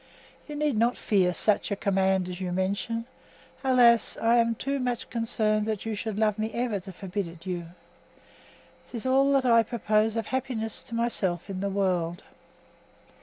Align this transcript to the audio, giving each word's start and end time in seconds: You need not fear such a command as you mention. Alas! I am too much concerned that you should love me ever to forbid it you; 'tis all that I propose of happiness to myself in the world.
You 0.47 0.55
need 0.55 0.77
not 0.79 0.97
fear 0.97 1.31
such 1.31 1.69
a 1.69 1.75
command 1.75 2.27
as 2.27 2.41
you 2.41 2.51
mention. 2.51 3.05
Alas! 3.63 4.17
I 4.19 4.37
am 4.37 4.55
too 4.55 4.79
much 4.79 5.11
concerned 5.11 5.67
that 5.67 5.85
you 5.85 5.93
should 5.93 6.17
love 6.17 6.39
me 6.39 6.51
ever 6.55 6.79
to 6.79 6.91
forbid 6.91 7.27
it 7.27 7.45
you; 7.45 7.67
'tis 8.89 9.05
all 9.05 9.31
that 9.33 9.45
I 9.45 9.61
propose 9.61 10.15
of 10.17 10.25
happiness 10.25 10.81
to 10.85 10.95
myself 10.95 11.51
in 11.51 11.59
the 11.59 11.69
world. 11.69 12.23